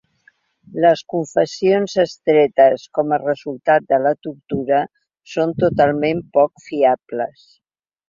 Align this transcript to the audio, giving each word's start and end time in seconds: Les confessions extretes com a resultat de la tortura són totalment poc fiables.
Les 0.85 1.03
confessions 1.13 1.97
extretes 2.05 2.87
com 2.99 3.15
a 3.19 3.21
resultat 3.25 3.87
de 3.95 4.01
la 4.09 4.17
tortura 4.29 4.83
són 5.37 5.57
totalment 5.63 6.29
poc 6.41 6.69
fiables. 6.69 7.51